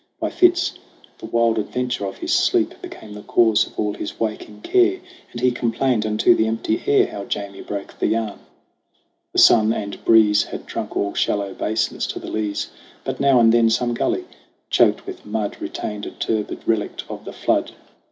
[0.19, 0.79] By fits
[1.19, 4.99] the wild adventure of his sleep Became the cause of all his waking care,
[5.31, 8.39] And he complained unto the empty air How Jamie broke the yarn.
[9.31, 12.71] The sun and breeze Had drunk all shallow basins to the lees,
[13.03, 14.25] But now and then some gully,
[14.71, 17.73] choked with mud, Retained a turbid relict of the flood.